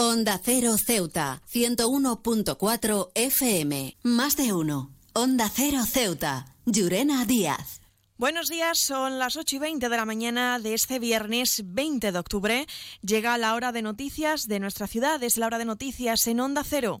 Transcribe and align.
Onda 0.00 0.40
Cero 0.40 0.78
Ceuta, 0.78 1.42
101.4 1.52 3.10
FM. 3.16 3.96
Más 4.04 4.36
de 4.36 4.52
uno. 4.52 4.92
Onda 5.12 5.50
Cero 5.52 5.80
Ceuta. 5.84 6.54
Llurena 6.66 7.24
Díaz. 7.24 7.80
Buenos 8.16 8.48
días, 8.48 8.78
son 8.78 9.18
las 9.18 9.36
8 9.36 9.56
y 9.56 9.58
20 9.58 9.88
de 9.88 9.96
la 9.96 10.04
mañana 10.04 10.60
de 10.60 10.74
este 10.74 11.00
viernes 11.00 11.62
20 11.64 12.12
de 12.12 12.18
octubre. 12.20 12.66
Llega 13.02 13.36
la 13.38 13.54
hora 13.54 13.72
de 13.72 13.82
noticias 13.82 14.46
de 14.46 14.60
nuestra 14.60 14.86
ciudad, 14.86 15.20
es 15.24 15.36
la 15.36 15.46
hora 15.46 15.58
de 15.58 15.64
noticias 15.64 16.28
en 16.28 16.38
Onda 16.38 16.62
Cero. 16.62 17.00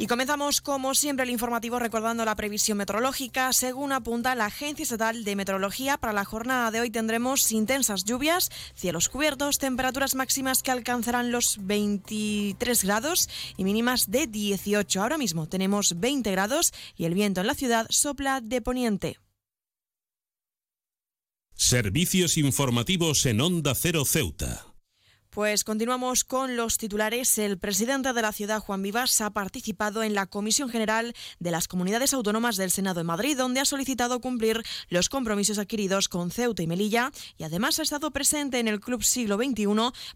Y 0.00 0.06
comenzamos, 0.06 0.62
como 0.62 0.94
siempre, 0.94 1.24
el 1.24 1.30
informativo 1.30 1.78
recordando 1.78 2.24
la 2.24 2.34
previsión 2.34 2.78
meteorológica. 2.78 3.52
Según 3.52 3.92
apunta 3.92 4.34
la 4.34 4.46
Agencia 4.46 4.82
Estatal 4.82 5.24
de 5.24 5.36
Meteorología, 5.36 5.98
para 5.98 6.14
la 6.14 6.24
jornada 6.24 6.70
de 6.70 6.80
hoy 6.80 6.88
tendremos 6.88 7.52
intensas 7.52 8.04
lluvias, 8.06 8.50
cielos 8.74 9.10
cubiertos, 9.10 9.58
temperaturas 9.58 10.14
máximas 10.14 10.62
que 10.62 10.70
alcanzarán 10.70 11.30
los 11.30 11.58
23 11.60 12.82
grados 12.82 13.28
y 13.58 13.64
mínimas 13.64 14.10
de 14.10 14.26
18. 14.26 15.02
Ahora 15.02 15.18
mismo 15.18 15.46
tenemos 15.50 16.00
20 16.00 16.30
grados 16.30 16.72
y 16.96 17.04
el 17.04 17.12
viento 17.12 17.42
en 17.42 17.48
la 17.48 17.54
ciudad 17.54 17.86
sopla 17.90 18.40
de 18.40 18.62
poniente. 18.62 19.18
Servicios 21.54 22.38
informativos 22.38 23.26
en 23.26 23.42
Onda 23.42 23.74
Cero 23.74 24.06
Ceuta. 24.06 24.69
Pues 25.30 25.62
continuamos 25.62 26.24
con 26.24 26.56
los 26.56 26.76
titulares. 26.76 27.38
El 27.38 27.56
presidente 27.56 28.12
de 28.12 28.20
la 28.20 28.32
ciudad, 28.32 28.58
Juan 28.58 28.82
Vivas, 28.82 29.20
ha 29.20 29.30
participado 29.30 30.02
en 30.02 30.12
la 30.12 30.26
Comisión 30.26 30.68
General 30.68 31.14
de 31.38 31.50
las 31.52 31.68
Comunidades 31.68 32.12
Autónomas 32.12 32.56
del 32.56 32.72
Senado 32.72 32.98
de 32.98 33.04
Madrid, 33.04 33.36
donde 33.36 33.60
ha 33.60 33.64
solicitado 33.64 34.20
cumplir 34.20 34.60
los 34.88 35.08
compromisos 35.08 35.60
adquiridos 35.60 36.08
con 36.08 36.32
Ceuta 36.32 36.64
y 36.64 36.66
Melilla 36.66 37.12
y 37.38 37.44
además 37.44 37.78
ha 37.78 37.82
estado 37.82 38.10
presente 38.10 38.58
en 38.58 38.66
el 38.66 38.80
Club 38.80 39.04
Siglo 39.04 39.36
XXI 39.36 39.66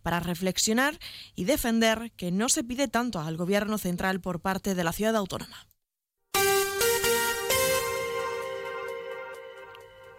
para 0.03 0.19
reflexionar 0.19 0.99
y 1.37 1.45
defender 1.45 2.11
que 2.17 2.33
no 2.33 2.49
se 2.49 2.65
pide 2.65 2.89
tanto 2.89 3.21
al 3.21 3.37
Gobierno 3.37 3.79
central 3.79 4.21
por 4.21 4.41
parte 4.41 4.75
de 4.75 4.83
la 4.83 4.93
ciudad 4.93 5.15
autónoma. 5.15 5.65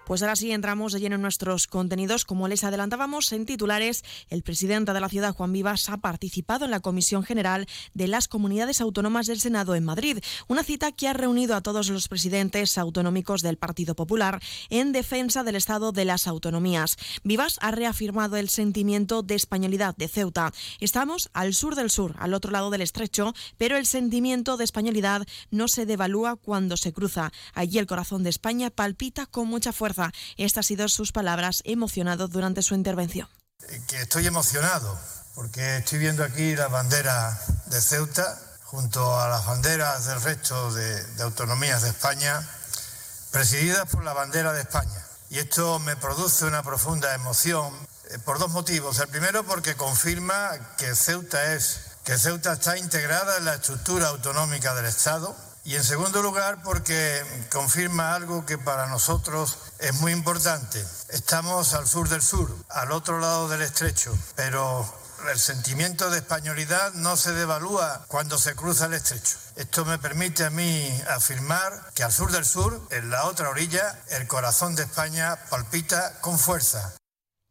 Pues 0.06 0.22
ahora 0.22 0.36
sí 0.36 0.52
entramos 0.52 0.94
de 0.94 1.00
lleno 1.00 1.16
en 1.16 1.24
nuestros 1.24 1.66
contenidos. 1.66 2.26
Como 2.26 2.48
les 2.48 2.64
adelantábamos 2.64 3.32
en 3.32 3.48
titulares, 3.48 4.04
el 4.30 4.44
presidente 4.44 4.94
de 4.94 5.00
la 5.00 5.10
ciudad, 5.10 5.34
Juan 5.34 5.52
Vivas, 5.52 5.90
ha 5.90 5.98
participado 5.98 6.66
en 6.66 6.72
la 6.72 6.80
Comisión 6.80 7.24
General 7.24 7.66
de 7.96 8.08
las 8.08 8.28
Comunidades 8.28 8.82
Autónomas 8.82 9.26
del 9.26 9.40
Senado 9.40 9.74
en 9.74 9.84
Madrid, 9.84 10.20
una 10.48 10.64
cita 10.64 10.92
que 10.92 11.08
ha 11.08 11.14
reunido 11.14 11.56
a 11.56 11.62
todos 11.62 11.90
los 11.90 12.08
presidentes 12.08 12.78
autonómicos 12.78 13.42
del 13.42 13.58
Partido 13.58 13.96
Popular 13.96 14.40
en 14.70 14.92
defensa 14.92 15.44
del 15.44 15.56
Estado 15.56 15.92
de 15.92 16.06
las 16.06 16.28
Autonomías. 16.28 16.98
Vivas 17.24 17.58
ha 17.62 17.72
reafirmado 17.72 18.38
el 18.38 18.50
sentimiento 18.50 19.24
de 19.24 19.34
españolidad 19.34 19.96
de 19.98 20.08
Ceuta. 20.08 20.54
Estamos 20.80 21.32
al 21.34 21.56
sur 21.56 21.74
del 21.74 21.90
sur, 21.90 22.16
al 22.20 22.36
otro 22.36 22.52
lado 22.52 22.70
del 22.70 22.82
estrecho, 22.82 23.34
pero 23.58 23.76
el 23.76 23.88
sentimiento 23.88 24.56
de 24.56 24.66
españolidad 24.66 25.26
no 25.50 25.68
se 25.68 25.88
devalúa 25.88 26.36
cuando 26.36 26.78
se 26.78 26.94
cruza. 26.94 27.32
Allí 27.56 27.80
el 27.80 27.88
corazón 27.88 28.22
de 28.22 28.30
España 28.30 28.70
palpita 28.70 29.26
con 29.26 29.48
mucha 29.48 29.74
fuerza 29.74 29.95
estas 30.38 30.58
han 30.58 30.64
sido 30.64 30.90
sus 30.90 31.12
palabras 31.12 31.62
emocionado 31.66 32.28
durante 32.28 32.62
su 32.62 32.76
intervención. 32.76 33.28
Eh, 33.70 33.82
que 33.88 34.02
estoy 34.02 34.28
emocionado 34.28 34.98
porque 35.36 35.78
estoy 35.78 36.00
viendo 36.00 36.24
aquí 36.24 36.56
la 36.56 36.68
bandera 36.68 37.40
de 37.68 37.82
Ceuta 37.82 38.40
junto 38.64 39.20
a 39.20 39.28
las 39.28 39.46
banderas 39.46 40.06
del 40.08 40.22
resto 40.22 40.74
de, 40.74 41.04
de 41.04 41.24
autonomías 41.24 41.84
de 41.84 41.90
España, 41.90 42.42
presididas 43.32 43.90
por 43.90 44.04
la 44.04 44.14
bandera 44.14 44.54
de 44.54 44.62
España. 44.62 45.06
Y 45.30 45.40
esto 45.40 45.80
me 45.80 45.96
produce 45.96 46.46
una 46.46 46.64
profunda 46.64 47.14
emoción 47.14 47.74
eh, 48.12 48.20
por 48.20 48.40
dos 48.40 48.52
motivos. 48.52 49.00
El 49.00 49.08
primero 49.08 49.44
porque 49.44 49.76
confirma 49.76 50.52
que 50.78 50.96
Ceuta 50.96 51.54
es 51.54 51.82
que 52.06 52.18
Ceuta 52.18 52.54
está 52.54 52.78
integrada 52.78 53.38
en 53.38 53.46
la 53.46 53.56
estructura 53.56 54.10
autonómica 54.10 54.76
del 54.76 54.86
Estado 54.86 55.36
y 55.66 55.76
en 55.76 55.84
segundo 55.84 56.22
lugar, 56.22 56.62
porque 56.64 57.24
confirma 57.52 58.14
algo 58.14 58.46
que 58.46 58.58
para 58.58 58.86
nosotros 58.86 59.58
es 59.80 59.96
muy 59.96 60.12
importante. 60.12 60.86
Estamos 61.10 61.74
al 61.74 61.88
sur 61.88 62.08
del 62.08 62.22
sur, 62.22 62.56
al 62.70 62.92
otro 62.92 63.20
lado 63.20 63.50
del 63.50 63.64
estrecho, 63.64 64.16
pero 64.36 64.86
el 65.32 65.40
sentimiento 65.40 66.12
de 66.12 66.20
españolidad 66.20 66.94
no 66.94 67.18
se 67.18 67.34
devalúa 67.34 68.06
cuando 68.08 68.38
se 68.38 68.56
cruza 68.56 68.86
el 68.86 68.94
estrecho. 68.94 69.38
Esto 69.56 69.86
me 69.86 69.98
permite 69.98 70.46
a 70.46 70.52
mí 70.52 71.02
afirmar 71.10 71.92
que 71.96 72.04
al 72.04 72.12
sur 72.12 72.32
del 72.32 72.46
sur, 72.46 72.80
en 72.92 73.10
la 73.10 73.26
otra 73.26 73.50
orilla, 73.50 74.00
el 74.10 74.28
corazón 74.28 74.76
de 74.76 74.84
España 74.84 75.36
palpita 75.50 76.20
con 76.22 76.38
fuerza. 76.38 76.94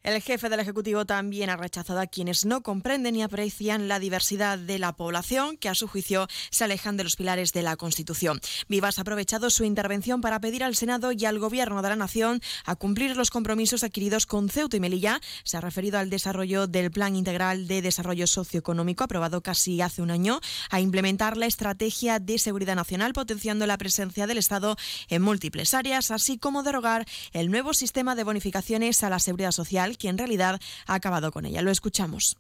El 0.05 0.21
jefe 0.21 0.51
del 0.51 0.61
Ejecutivo 0.61 1.07
también 1.07 1.49
ha 1.49 1.57
rechazado 1.57 1.99
a 1.99 2.07
quienes 2.07 2.45
no 2.45 2.63
comprenden 2.63 3.17
y 3.17 3.23
aprecian 3.23 3.89
la 3.89 3.99
diversidad 3.99 4.59
de 4.59 4.79
la 4.79 4.93
población, 4.93 5.57
que 5.57 5.71
a 5.71 5.75
su 5.75 5.89
juicio 5.89 6.29
se 6.51 6.63
alejan 6.63 6.99
de 6.99 7.05
los 7.05 7.17
pilares 7.17 7.55
de 7.55 7.63
la 7.63 7.77
Constitución. 7.77 8.39
Vivas 8.69 8.99
ha 8.99 9.01
aprovechado 9.01 9.49
su 9.49 9.65
intervención 9.65 10.21
para 10.21 10.41
pedir 10.41 10.63
al 10.63 10.77
Senado 10.77 11.11
y 11.13 11.25
al 11.25 11.39
Gobierno 11.39 11.81
de 11.81 11.89
la 11.89 11.97
Nación 11.97 12.43
a 12.67 12.77
cumplir 12.77 13.17
los 13.17 13.31
compromisos 13.31 13.83
adquiridos 13.83 14.27
con 14.27 14.51
Ceuta 14.51 14.77
y 14.77 14.81
Melilla. 14.81 15.21
Se 15.43 15.57
ha 15.57 15.63
referido 15.63 15.99
al 15.99 16.11
desarrollo 16.11 16.67
del 16.67 16.91
Plan 16.91 17.17
Integral 17.17 17.67
de 17.67 17.81
Desarrollo 17.81 18.27
Socioeconómico, 18.27 19.05
aprobado 19.05 19.43
casi 19.43 19.81
hace 19.81 20.03
un 20.03 20.11
año, 20.11 20.39
a 20.69 20.81
implementar 20.81 21.39
la 21.39 21.47
Estrategia 21.47 22.19
de 22.19 22.39
Seguridad 22.39 22.77
Nacional, 22.77 23.15
potenciando 23.15 23.67
la 23.67 23.79
presencia 23.79 24.27
del 24.27 24.37
Estado 24.37 24.77
en 25.09 25.23
múltiples 25.23 25.73
áreas, 25.73 26.11
así 26.11 26.37
como 26.37 26.63
derogar 26.63 27.07
el 27.33 27.51
nuevo 27.51 27.73
sistema 27.73 28.15
de 28.15 28.25
bonificaciones 28.25 29.03
a 29.03 29.09
la 29.09 29.19
seguridad 29.19 29.53
social 29.53 29.94
quien 29.99 30.13
en 30.13 30.19
realidad 30.19 30.61
ha 30.87 30.95
acabado 30.95 31.33
con 31.33 31.47
ella. 31.47 31.63
Lo 31.63 31.71
escuchamos. 31.71 32.37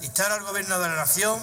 Instar 0.00 0.32
al 0.32 0.44
Gobierno 0.44 0.78
de 0.78 0.88
la 0.88 0.96
Nación, 0.96 1.38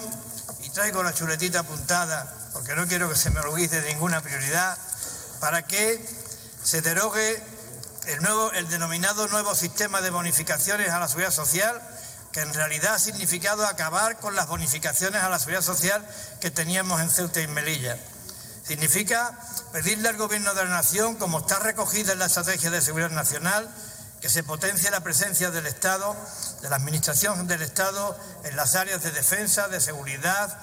y 0.64 0.70
traigo 0.70 1.02
la 1.02 1.14
chuletita 1.14 1.60
apuntada, 1.60 2.32
porque 2.52 2.74
no 2.74 2.86
quiero 2.86 3.08
que 3.08 3.16
se 3.16 3.30
me 3.30 3.40
olvide 3.40 3.80
de 3.80 3.92
ninguna 3.92 4.20
prioridad, 4.20 4.76
para 5.40 5.62
que 5.62 6.04
se 6.62 6.82
derogue 6.82 7.42
el, 8.06 8.22
nuevo, 8.22 8.52
el 8.52 8.68
denominado 8.68 9.28
nuevo 9.28 9.54
sistema 9.54 10.00
de 10.00 10.10
bonificaciones 10.10 10.90
a 10.90 10.98
la 10.98 11.08
seguridad 11.08 11.32
social, 11.32 11.80
que 12.32 12.40
en 12.40 12.54
realidad 12.54 12.94
ha 12.94 12.98
significado 12.98 13.66
acabar 13.66 14.18
con 14.18 14.34
las 14.34 14.48
bonificaciones 14.48 15.22
a 15.22 15.28
la 15.28 15.38
seguridad 15.38 15.62
social 15.62 16.04
que 16.40 16.50
teníamos 16.50 17.00
en 17.00 17.10
Ceuta 17.10 17.40
y 17.40 17.46
Melilla. 17.46 17.98
Significa 18.64 19.38
pedirle 19.72 20.08
al 20.08 20.16
Gobierno 20.16 20.54
de 20.54 20.64
la 20.64 20.70
Nación, 20.70 21.16
como 21.16 21.40
está 21.40 21.58
recogida 21.58 22.12
en 22.12 22.20
la 22.20 22.26
Estrategia 22.26 22.70
de 22.70 22.80
Seguridad 22.80 23.10
Nacional, 23.10 23.68
que 24.22 24.30
se 24.30 24.44
potencie 24.44 24.88
la 24.92 25.00
presencia 25.00 25.50
del 25.50 25.66
Estado, 25.66 26.16
de 26.62 26.70
la 26.70 26.76
Administración 26.76 27.48
del 27.48 27.60
Estado 27.60 28.16
en 28.44 28.54
las 28.54 28.76
áreas 28.76 29.02
de 29.02 29.10
defensa, 29.10 29.66
de 29.66 29.80
seguridad, 29.80 30.56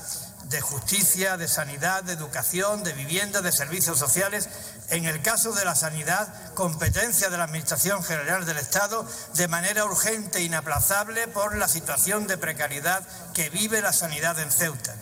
de 0.46 0.62
justicia, 0.62 1.36
de 1.36 1.50
sanidad, 1.50 2.04
de 2.04 2.14
educación, 2.14 2.86
de 2.86 2.94
vivienda, 2.94 3.42
de 3.42 3.52
servicios 3.52 4.00
sociales. 4.00 4.48
En 4.90 5.06
el 5.06 5.22
caso 5.22 5.52
de 5.52 5.66
la 5.66 5.76
sanidad, 5.76 6.54
competencia 6.54 7.30
de 7.30 7.38
la 7.38 7.44
Administración 7.44 8.02
General 8.02 8.46
del 8.46 8.58
Estado 8.58 9.06
de 9.34 9.50
manera 9.50 9.84
urgente 9.84 10.40
e 10.40 10.44
inaplazable 10.44 11.28
por 11.28 11.58
la 11.58 11.68
situación 11.68 12.28
de 12.28 12.38
precariedad 12.38 13.06
que 13.34 13.50
vive 13.50 13.82
la 13.82 13.92
sanidad 13.92 14.40
en 14.40 14.54
Ceuta. 14.54 14.96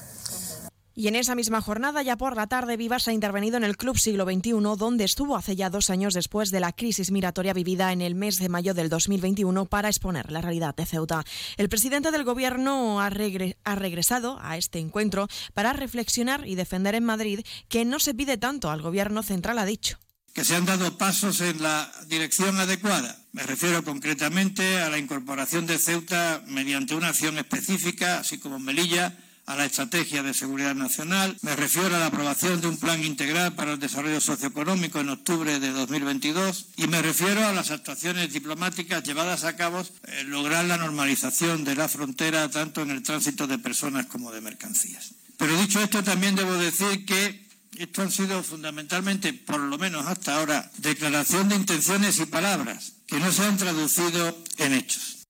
Y 0.99 1.07
en 1.07 1.15
esa 1.15 1.35
misma 1.35 1.61
jornada, 1.61 2.01
ya 2.01 2.17
por 2.17 2.35
la 2.35 2.47
tarde, 2.47 2.75
Vivas 2.75 3.07
ha 3.07 3.13
intervenido 3.13 3.55
en 3.55 3.63
el 3.63 3.77
Club 3.77 3.99
Siglo 3.99 4.25
XXI, 4.25 4.53
donde 4.79 5.03
estuvo 5.03 5.35
hace 5.35 5.55
ya 5.55 5.69
dos 5.69 5.91
años 5.91 6.15
después 6.15 6.49
de 6.49 6.59
la 6.59 6.71
crisis 6.71 7.11
migratoria 7.11 7.53
vivida 7.53 7.93
en 7.93 8.01
el 8.01 8.15
mes 8.15 8.39
de 8.39 8.49
mayo 8.49 8.73
del 8.73 8.89
2021 8.89 9.65
para 9.65 9.89
exponer 9.89 10.31
la 10.31 10.41
realidad 10.41 10.75
de 10.75 10.87
Ceuta. 10.87 11.23
El 11.57 11.69
presidente 11.69 12.09
del 12.09 12.23
Gobierno 12.23 12.99
ha, 12.99 13.11
regresado 13.11 14.39
a 14.41 14.57
este 14.57 14.79
encuentro 14.79 15.27
para 15.53 15.71
reflexionar 15.71 16.47
y 16.47 16.55
defender 16.55 16.95
en 16.95 17.03
Madrid 17.03 17.41
que 17.69 17.85
no 17.85 17.99
se 17.99 18.15
pide 18.15 18.37
tanto 18.39 18.71
al 18.71 18.81
Gobierno 18.81 19.21
central, 19.21 19.59
ha 19.59 19.65
dicho 19.65 19.99
que 20.33 20.43
se 20.43 20.55
han 20.55 20.65
dado 20.65 20.97
pasos 20.97 21.41
en 21.41 21.61
la 21.61 21.91
dirección 22.07 22.59
adecuada. 22.59 23.17
Me 23.33 23.43
refiero 23.43 23.83
concretamente 23.83 24.79
a 24.79 24.89
la 24.89 24.97
incorporación 24.97 25.67
de 25.67 25.77
Ceuta 25.77 26.43
mediante 26.47 26.95
una 26.95 27.09
acción 27.09 27.37
específica, 27.37 28.19
así 28.19 28.37
como 28.39 28.59
Melilla, 28.59 29.15
a 29.47 29.55
la 29.55 29.65
Estrategia 29.65 30.21
de 30.23 30.33
Seguridad 30.33 30.75
Nacional. 30.75 31.37
Me 31.41 31.55
refiero 31.55 31.95
a 31.95 31.99
la 31.99 32.07
aprobación 32.07 32.59
de 32.59 32.67
un 32.67 32.77
plan 32.77 33.03
integral 33.03 33.55
para 33.55 33.73
el 33.73 33.79
desarrollo 33.79 34.19
socioeconómico 34.19 34.99
en 34.99 35.09
octubre 35.09 35.59
de 35.59 35.71
2022 35.71 36.67
y 36.75 36.87
me 36.87 37.01
refiero 37.01 37.45
a 37.47 37.53
las 37.53 37.71
actuaciones 37.71 38.31
diplomáticas 38.33 39.03
llevadas 39.03 39.45
a 39.45 39.55
cabo 39.55 39.83
en 40.03 40.29
lograr 40.29 40.65
la 40.65 40.77
normalización 40.77 41.63
de 41.63 41.75
la 41.75 41.87
frontera 41.87 42.49
tanto 42.51 42.81
en 42.81 42.91
el 42.91 43.03
tránsito 43.03 43.47
de 43.47 43.57
personas 43.57 44.07
como 44.07 44.33
de 44.33 44.41
mercancías. 44.41 45.13
Pero 45.37 45.57
dicho 45.57 45.81
esto, 45.81 46.03
también 46.03 46.35
debo 46.35 46.53
decir 46.55 47.05
que 47.05 47.47
esto 47.77 48.01
han 48.01 48.11
sido 48.11 48.43
fundamentalmente, 48.43 49.31
por 49.33 49.59
lo 49.59 49.77
menos 49.77 50.07
hasta 50.07 50.35
ahora, 50.35 50.69
declaración 50.79 51.47
de 51.47 51.55
intenciones 51.55 52.19
y 52.19 52.25
palabras 52.25 52.93
que 53.07 53.19
no 53.19 53.31
se 53.31 53.45
han 53.45 53.55
traducido 53.55 54.37
en 54.57 54.73
hechos. 54.73 55.25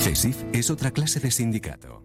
CESIF 0.00 0.36
es 0.52 0.70
otra 0.70 0.92
clase 0.92 1.18
de 1.18 1.32
sindicato 1.32 2.04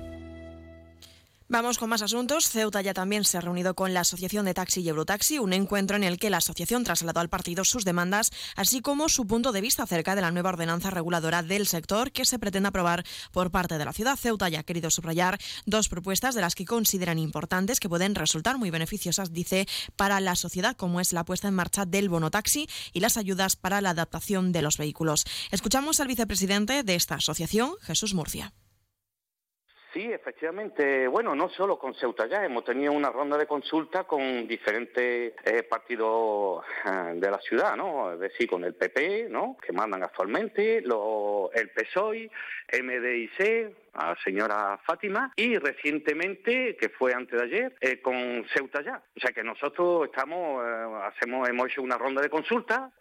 Vamos 1.51 1.77
con 1.77 1.89
más 1.89 2.01
asuntos. 2.01 2.47
Ceuta 2.47 2.81
ya 2.81 2.93
también 2.93 3.25
se 3.25 3.37
ha 3.37 3.41
reunido 3.41 3.73
con 3.73 3.93
la 3.93 3.99
Asociación 3.99 4.45
de 4.45 4.53
Taxi 4.53 4.79
y 4.79 4.87
Eurotaxi, 4.87 5.37
un 5.37 5.51
encuentro 5.51 5.97
en 5.97 6.05
el 6.05 6.17
que 6.17 6.29
la 6.29 6.37
asociación 6.37 6.85
trasladó 6.85 7.19
al 7.19 7.27
partido 7.27 7.65
sus 7.65 7.83
demandas, 7.83 8.31
así 8.55 8.79
como 8.79 9.09
su 9.09 9.27
punto 9.27 9.51
de 9.51 9.59
vista 9.59 9.83
acerca 9.83 10.15
de 10.15 10.21
la 10.21 10.31
nueva 10.31 10.51
ordenanza 10.51 10.91
reguladora 10.91 11.43
del 11.43 11.67
sector 11.67 12.13
que 12.13 12.23
se 12.23 12.39
pretende 12.39 12.69
aprobar 12.69 13.03
por 13.33 13.51
parte 13.51 13.77
de 13.77 13.83
la 13.83 13.91
ciudad. 13.91 14.15
Ceuta 14.15 14.47
ya 14.47 14.61
ha 14.61 14.63
querido 14.63 14.89
subrayar 14.89 15.39
dos 15.65 15.89
propuestas 15.89 16.35
de 16.35 16.39
las 16.39 16.55
que 16.55 16.63
consideran 16.63 17.19
importantes 17.19 17.81
que 17.81 17.89
pueden 17.89 18.15
resultar 18.15 18.57
muy 18.57 18.69
beneficiosas, 18.69 19.33
dice, 19.33 19.67
para 19.97 20.21
la 20.21 20.37
sociedad, 20.37 20.77
como 20.77 21.01
es 21.01 21.11
la 21.11 21.25
puesta 21.25 21.49
en 21.49 21.55
marcha 21.55 21.85
del 21.85 22.07
bono 22.07 22.31
taxi 22.31 22.69
y 22.93 23.01
las 23.01 23.17
ayudas 23.17 23.57
para 23.57 23.81
la 23.81 23.89
adaptación 23.89 24.53
de 24.53 24.61
los 24.61 24.77
vehículos. 24.77 25.25
Escuchamos 25.51 25.99
al 25.99 26.07
vicepresidente 26.07 26.83
de 26.83 26.95
esta 26.95 27.15
asociación, 27.15 27.73
Jesús 27.81 28.13
Murcia. 28.13 28.53
Sí, 29.93 30.09
efectivamente. 30.09 31.05
Bueno, 31.09 31.35
no 31.35 31.49
solo 31.49 31.77
con 31.77 31.93
Ceuta 31.93 32.25
ya, 32.25 32.45
hemos 32.45 32.63
tenido 32.63 32.93
una 32.93 33.09
ronda 33.09 33.37
de 33.37 33.45
consulta 33.45 34.05
con 34.05 34.47
diferentes 34.47 35.33
eh, 35.43 35.63
partidos 35.63 36.63
eh, 36.85 37.13
de 37.15 37.29
la 37.29 37.39
ciudad, 37.39 37.75
¿no? 37.75 38.13
Es 38.13 38.19
decir, 38.21 38.49
con 38.49 38.63
el 38.63 38.73
PP, 38.73 39.27
¿no? 39.29 39.57
Que 39.61 39.73
mandan 39.73 40.01
actualmente, 40.01 40.77
el 40.77 41.69
PSOE, 41.75 42.31
MDIC, 42.71 43.75
a 43.93 44.11
la 44.11 44.17
señora 44.23 44.79
Fátima, 44.85 45.33
y 45.35 45.57
recientemente, 45.57 46.77
que 46.77 46.87
fue 46.87 47.13
antes 47.13 47.37
de 47.37 47.45
ayer, 47.45 47.75
eh, 47.81 48.01
con 48.01 48.45
Ceuta 48.53 48.81
ya. 48.81 49.03
O 49.17 49.19
sea 49.19 49.33
que 49.33 49.43
nosotros 49.43 50.05
estamos, 50.05 50.63
hacemos, 51.03 51.49
hemos 51.49 51.67
hecho 51.67 51.81
una 51.81 51.97
ronda 51.97 52.21
de 52.21 52.29
consulta 52.29 52.91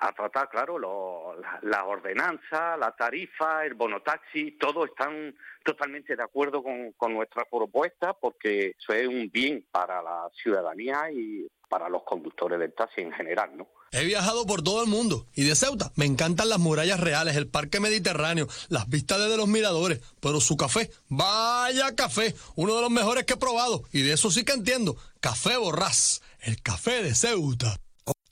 a 0.00 0.12
tratar, 0.12 0.48
claro, 0.48 0.78
la, 0.78 1.84
ordenanza, 1.84 2.76
la 2.78 2.92
tarifa, 2.96 3.66
el 3.66 3.74
bono 3.74 4.00
taxi, 4.00 4.52
todos 4.52 4.88
están 4.88 5.34
totalmente 5.62 6.16
de 6.16 6.22
acuerdo 6.22 6.62
con, 6.62 6.92
con 6.92 7.12
nuestra 7.12 7.44
propuesta 7.44 8.14
porque 8.14 8.74
eso 8.78 8.94
es 8.94 9.06
un 9.06 9.30
bien 9.30 9.66
para 9.70 10.02
la 10.02 10.30
ciudadanía 10.42 11.10
y 11.12 11.46
para 11.68 11.90
los 11.90 12.02
conductores 12.04 12.58
del 12.58 12.72
taxi 12.72 13.02
en 13.02 13.12
general, 13.12 13.56
¿no? 13.56 13.68
He 13.92 14.04
viajado 14.04 14.46
por 14.46 14.62
todo 14.62 14.82
el 14.82 14.88
mundo 14.88 15.26
y 15.34 15.44
de 15.44 15.54
Ceuta 15.54 15.92
me 15.96 16.06
encantan 16.06 16.48
las 16.48 16.60
murallas 16.60 17.00
reales, 17.00 17.36
el 17.36 17.48
parque 17.48 17.78
mediterráneo, 17.78 18.48
las 18.68 18.88
vistas 18.88 19.18
desde 19.18 19.36
los 19.36 19.48
miradores, 19.48 20.00
pero 20.20 20.40
su 20.40 20.56
café, 20.56 20.90
vaya 21.08 21.94
café, 21.94 22.34
uno 22.54 22.74
de 22.74 22.80
los 22.80 22.90
mejores 22.90 23.24
que 23.24 23.34
he 23.34 23.36
probado 23.36 23.82
y 23.92 24.00
de 24.00 24.14
eso 24.14 24.30
sí 24.30 24.44
que 24.44 24.52
entiendo, 24.52 24.96
Café 25.20 25.58
Borrás, 25.58 26.22
el 26.40 26.62
café 26.62 27.02
de 27.02 27.14
Ceuta. 27.14 27.76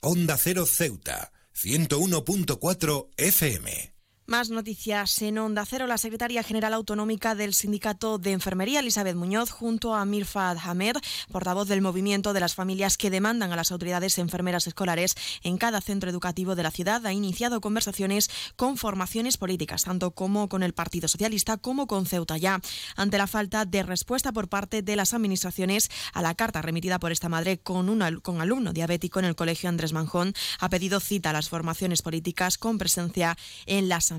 Onda 0.01 0.37
Cero 0.37 0.65
Ceuta 0.65 1.29
101.4 1.65 3.05
FM. 3.17 3.98
Más 4.29 4.51
noticias 4.51 5.23
en 5.23 5.39
Onda 5.39 5.65
Cero. 5.65 5.87
La 5.87 5.97
secretaria 5.97 6.43
general 6.43 6.75
autonómica 6.75 7.33
del 7.33 7.55
Sindicato 7.55 8.19
de 8.19 8.31
Enfermería, 8.31 8.79
Elizabeth 8.79 9.15
Muñoz, 9.15 9.49
junto 9.49 9.95
a 9.95 10.05
Mirfad 10.05 10.55
Hamed, 10.63 10.97
portavoz 11.31 11.67
del 11.67 11.81
movimiento 11.81 12.31
de 12.31 12.39
las 12.39 12.53
familias 12.53 12.95
que 12.95 13.09
demandan 13.09 13.51
a 13.51 13.55
las 13.55 13.71
autoridades 13.71 14.19
enfermeras 14.19 14.67
escolares 14.67 15.15
en 15.41 15.57
cada 15.57 15.81
centro 15.81 16.11
educativo 16.11 16.53
de 16.53 16.61
la 16.61 16.69
ciudad, 16.69 17.03
ha 17.07 17.11
iniciado 17.11 17.59
conversaciones 17.59 18.29
con 18.55 18.77
formaciones 18.77 19.37
políticas, 19.37 19.85
tanto 19.85 20.11
como 20.11 20.47
con 20.47 20.61
el 20.61 20.73
Partido 20.73 21.07
Socialista 21.07 21.57
como 21.57 21.87
con 21.87 22.05
Ceuta 22.05 22.37
ya, 22.37 22.61
ante 22.95 23.17
la 23.17 23.25
falta 23.25 23.65
de 23.65 23.81
respuesta 23.81 24.31
por 24.31 24.47
parte 24.47 24.83
de 24.83 24.95
las 24.95 25.15
administraciones 25.15 25.89
a 26.13 26.21
la 26.21 26.35
carta 26.35 26.61
remitida 26.61 26.99
por 26.99 27.11
esta 27.11 27.29
madre 27.29 27.57
con 27.57 27.89
un 27.89 28.19
con 28.21 28.41
alumno 28.41 28.73
diabético 28.73 29.17
en 29.17 29.25
el 29.25 29.35
Colegio 29.35 29.69
Andrés 29.69 29.91
Manjón. 29.91 30.35
Ha 30.59 30.69
pedido 30.69 30.99
cita 30.99 31.31
a 31.31 31.33
las 31.33 31.49
formaciones 31.49 32.03
políticas 32.03 32.59
con 32.59 32.77
presencia 32.77 33.35
en 33.65 33.89
la 33.89 33.95
Asamblea 33.95 34.18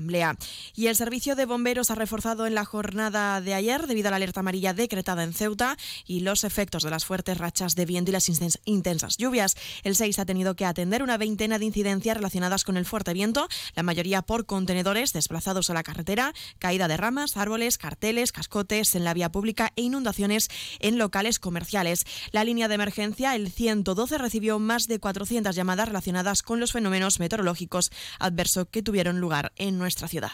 y 0.75 0.87
el 0.87 0.95
servicio 0.95 1.35
de 1.35 1.45
bomberos 1.45 1.91
ha 1.91 1.95
reforzado 1.95 2.47
en 2.47 2.55
la 2.55 2.65
jornada 2.65 3.39
de 3.39 3.53
ayer 3.53 3.87
debido 3.87 4.07
a 4.07 4.11
la 4.11 4.17
alerta 4.17 4.39
amarilla 4.39 4.73
decretada 4.73 5.23
en 5.23 5.33
Ceuta 5.33 5.77
y 6.05 6.21
los 6.21 6.43
efectos 6.43 6.83
de 6.83 6.89
las 6.89 7.05
fuertes 7.05 7.37
rachas 7.37 7.75
de 7.75 7.85
viento 7.85 8.11
y 8.11 8.13
las 8.13 8.29
intensas 8.65 9.17
lluvias. 9.17 9.55
El 9.83 9.95
6 9.95 10.19
ha 10.19 10.25
tenido 10.25 10.55
que 10.55 10.65
atender 10.65 11.03
una 11.03 11.17
veintena 11.17 11.59
de 11.59 11.65
incidencias 11.65 12.17
relacionadas 12.17 12.63
con 12.63 12.77
el 12.77 12.85
fuerte 12.85 13.13
viento, 13.13 13.47
la 13.75 13.83
mayoría 13.83 14.21
por 14.21 14.45
contenedores 14.45 15.13
desplazados 15.13 15.69
a 15.69 15.73
la 15.73 15.83
carretera, 15.83 16.33
caída 16.59 16.87
de 16.87 16.97
ramas, 16.97 17.37
árboles, 17.37 17.77
carteles, 17.77 18.31
cascotes 18.31 18.95
en 18.95 19.03
la 19.03 19.13
vía 19.13 19.31
pública 19.31 19.71
e 19.75 19.83
inundaciones 19.83 20.49
en 20.79 20.97
locales 20.97 21.39
comerciales. 21.39 22.05
La 22.31 22.43
línea 22.43 22.67
de 22.67 22.75
emergencia, 22.75 23.35
el 23.35 23.51
112, 23.51 24.17
recibió 24.17 24.59
más 24.59 24.87
de 24.87 24.99
400 24.99 25.55
llamadas 25.55 25.87
relacionadas 25.87 26.41
con 26.41 26.59
los 26.59 26.71
fenómenos 26.71 27.19
meteorológicos 27.19 27.91
adversos 28.19 28.67
que 28.71 28.81
tuvieron 28.81 29.19
lugar 29.19 29.51
en 29.57 29.77
nuestra 29.77 29.90
ciudad. 30.07 30.31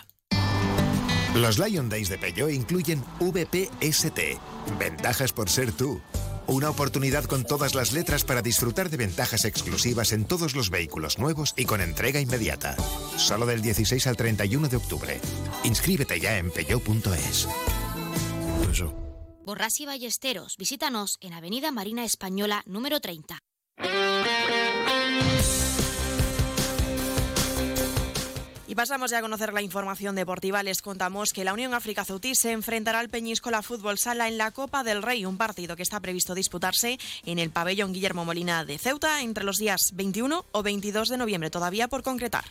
Los 1.35 1.59
Lion 1.59 1.89
Days 1.89 2.09
de 2.09 2.17
Peugeot 2.17 2.51
incluyen 2.51 3.03
VPST, 3.19 4.19
ventajas 4.79 5.33
por 5.33 5.49
ser 5.49 5.71
tú. 5.71 6.01
Una 6.47 6.69
oportunidad 6.69 7.25
con 7.25 7.43
todas 7.43 7.75
las 7.75 7.91
letras 7.91 8.23
para 8.23 8.41
disfrutar 8.41 8.89
de 8.89 8.97
ventajas 8.97 9.43
exclusivas 9.43 10.13
en 10.13 10.25
todos 10.25 10.55
los 10.55 10.69
vehículos 10.69 11.19
nuevos 11.19 11.53
y 11.57 11.65
con 11.65 11.81
entrega 11.81 12.21
inmediata. 12.21 12.75
Solo 13.17 13.45
del 13.45 13.61
16 13.61 14.07
al 14.07 14.15
31 14.15 14.69
de 14.69 14.77
octubre. 14.77 15.19
Inscríbete 15.63 16.19
ya 16.19 16.37
en 16.37 16.49
peugeot.es. 16.49 17.47
Borras 19.45 19.79
y 19.79 19.85
Ballesteros, 19.85 20.57
visítanos 20.57 21.17
en 21.21 21.33
Avenida 21.33 21.71
Marina 21.71 22.03
Española 22.03 22.63
número 22.65 22.99
30. 22.99 23.39
Pasamos 28.77 29.09
ya 29.09 29.17
a 29.17 29.21
conocer 29.21 29.53
la 29.53 29.63
información 29.63 30.15
deportiva. 30.15 30.61
Les 30.61 30.83
contamos 30.83 31.33
que 31.33 31.43
la 31.43 31.51
Unión 31.51 31.73
África 31.73 32.05
se 32.05 32.51
enfrentará 32.51 32.99
al 32.99 33.09
Peñíscola 33.09 33.63
Fútbol 33.63 33.97
Sala 33.97 34.27
en 34.27 34.37
la 34.37 34.51
Copa 34.51 34.83
del 34.83 35.01
Rey, 35.01 35.25
un 35.25 35.35
partido 35.35 35.75
que 35.75 35.81
está 35.81 35.99
previsto 35.99 36.35
disputarse 36.35 36.99
en 37.25 37.39
el 37.39 37.49
pabellón 37.49 37.91
Guillermo 37.91 38.23
Molina 38.23 38.63
de 38.65 38.77
Ceuta 38.77 39.23
entre 39.23 39.43
los 39.45 39.57
días 39.57 39.93
21 39.95 40.45
o 40.51 40.63
22 40.63 41.09
de 41.09 41.17
noviembre, 41.17 41.49
todavía 41.49 41.87
por 41.87 42.03
concretar. 42.03 42.45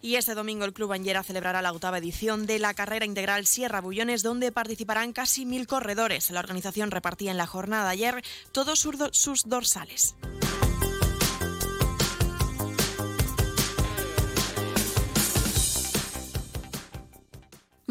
Y 0.00 0.16
este 0.16 0.34
domingo 0.34 0.64
el 0.64 0.72
Club 0.72 0.92
Anguera 0.92 1.22
celebrará 1.22 1.60
la 1.60 1.72
octava 1.72 1.98
edición 1.98 2.46
de 2.46 2.58
la 2.58 2.72
carrera 2.72 3.04
integral 3.04 3.46
Sierra 3.46 3.82
Bullones, 3.82 4.22
donde 4.22 4.52
participarán 4.52 5.12
casi 5.12 5.44
mil 5.44 5.66
corredores. 5.66 6.30
La 6.30 6.40
organización 6.40 6.90
repartía 6.90 7.30
en 7.30 7.36
la 7.36 7.46
jornada 7.46 7.90
ayer 7.90 8.22
todos 8.52 8.78
sus 8.78 9.42
dorsales. 9.44 10.14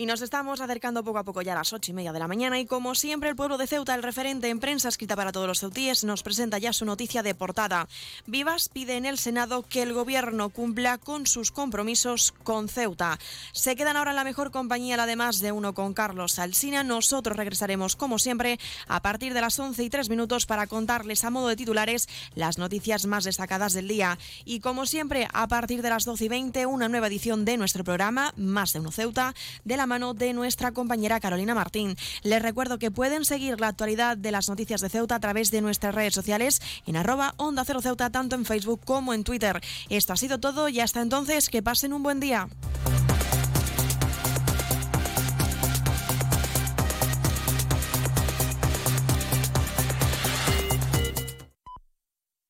Y 0.00 0.06
nos 0.06 0.22
estamos 0.22 0.62
acercando 0.62 1.04
poco 1.04 1.18
a 1.18 1.24
poco 1.24 1.42
ya 1.42 1.52
a 1.52 1.56
las 1.56 1.74
ocho 1.74 1.90
y 1.90 1.94
media 1.94 2.14
de 2.14 2.18
la 2.18 2.26
mañana 2.26 2.58
y 2.58 2.64
como 2.64 2.94
siempre 2.94 3.28
el 3.28 3.36
pueblo 3.36 3.58
de 3.58 3.66
Ceuta, 3.66 3.94
el 3.94 4.02
referente 4.02 4.48
en 4.48 4.58
prensa 4.58 4.88
escrita 4.88 5.14
para 5.14 5.30
todos 5.30 5.46
los 5.46 5.60
ceutíes, 5.60 6.04
nos 6.04 6.22
presenta 6.22 6.56
ya 6.56 6.72
su 6.72 6.86
noticia 6.86 7.22
de 7.22 7.34
portada. 7.34 7.86
Vivas 8.24 8.70
pide 8.70 8.96
en 8.96 9.04
el 9.04 9.18
Senado 9.18 9.60
que 9.60 9.82
el 9.82 9.92
gobierno 9.92 10.48
cumpla 10.48 10.96
con 10.96 11.26
sus 11.26 11.50
compromisos 11.50 12.32
con 12.44 12.70
Ceuta. 12.70 13.18
Se 13.52 13.76
quedan 13.76 13.98
ahora 13.98 14.12
en 14.12 14.16
la 14.16 14.24
mejor 14.24 14.52
compañía, 14.52 14.96
la 14.96 15.04
de 15.04 15.16
más 15.16 15.38
de 15.40 15.52
uno 15.52 15.74
con 15.74 15.92
Carlos 15.92 16.38
Alsina. 16.38 16.82
Nosotros 16.82 17.36
regresaremos 17.36 17.94
como 17.94 18.18
siempre 18.18 18.58
a 18.88 19.02
partir 19.02 19.34
de 19.34 19.42
las 19.42 19.58
once 19.58 19.84
y 19.84 19.90
tres 19.90 20.08
minutos 20.08 20.46
para 20.46 20.66
contarles 20.66 21.24
a 21.24 21.30
modo 21.30 21.48
de 21.48 21.56
titulares 21.56 22.08
las 22.34 22.56
noticias 22.56 23.04
más 23.04 23.24
destacadas 23.24 23.74
del 23.74 23.88
día. 23.88 24.18
Y 24.46 24.60
como 24.60 24.86
siempre, 24.86 25.28
a 25.34 25.46
partir 25.46 25.82
de 25.82 25.90
las 25.90 26.06
doce 26.06 26.24
y 26.24 26.28
veinte, 26.28 26.64
una 26.64 26.88
nueva 26.88 27.08
edición 27.08 27.44
de 27.44 27.58
nuestro 27.58 27.84
programa 27.84 28.32
Más 28.38 28.72
de 28.72 28.80
uno 28.80 28.92
Ceuta 28.92 29.34
de 29.66 29.76
la 29.76 29.89
de 29.90 30.32
nuestra 30.34 30.70
compañera 30.70 31.18
Carolina 31.18 31.52
Martín. 31.52 31.96
Les 32.22 32.40
recuerdo 32.40 32.78
que 32.78 32.92
pueden 32.92 33.24
seguir 33.24 33.60
la 33.60 33.66
actualidad 33.66 34.16
de 34.16 34.30
las 34.30 34.48
noticias 34.48 34.80
de 34.80 34.88
Ceuta 34.88 35.16
a 35.16 35.20
través 35.20 35.50
de 35.50 35.60
nuestras 35.60 35.92
redes 35.92 36.14
sociales 36.14 36.62
en 36.86 36.94
arroba 36.94 37.34
Onda 37.38 37.64
Cero 37.64 37.82
Ceuta, 37.82 38.08
tanto 38.08 38.36
en 38.36 38.44
Facebook 38.44 38.82
como 38.84 39.14
en 39.14 39.24
Twitter. 39.24 39.60
Esto 39.88 40.12
ha 40.12 40.16
sido 40.16 40.38
todo 40.38 40.68
y 40.68 40.78
hasta 40.78 41.02
entonces 41.02 41.48
que 41.48 41.60
pasen 41.60 41.92
un 41.92 42.04
buen 42.04 42.20
día. 42.20 42.48